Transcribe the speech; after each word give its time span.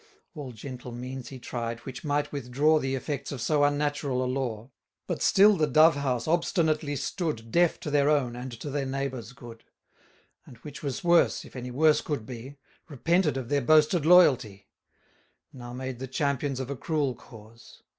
All 0.33 0.51
gentle 0.51 0.91
means 0.91 1.27
he 1.29 1.37
tried, 1.37 1.81
which 1.81 2.03
might 2.03 2.31
withdraw 2.31 2.79
The 2.79 2.95
effects 2.95 3.31
of 3.31 3.39
so 3.39 3.63
unnatural 3.63 4.25
a 4.25 4.25
law: 4.25 4.71
But 5.05 5.21
still 5.21 5.55
the 5.55 5.67
Dove 5.67 5.95
house 5.97 6.27
obstinately 6.27 6.95
stood 6.95 7.51
Deaf 7.51 7.79
to 7.81 7.91
their 7.91 8.09
own 8.09 8.35
and 8.35 8.51
to 8.61 8.71
their 8.71 8.87
neighbours' 8.87 9.31
good; 9.33 9.63
And 10.43 10.57
which 10.65 10.81
was 10.81 11.03
worse, 11.03 11.45
if 11.45 11.55
any 11.55 11.69
worse 11.69 12.01
could 12.01 12.25
be, 12.25 12.57
1090 12.87 12.87
Repented 12.89 13.37
of 13.37 13.49
their 13.49 13.61
boasted 13.61 14.03
loyalty: 14.03 14.67
Now 15.53 15.71
made 15.71 15.99
the 15.99 16.07
champions 16.07 16.59
of 16.59 16.71
a 16.71 16.75
cruel 16.75 17.13
cause. 17.13 17.83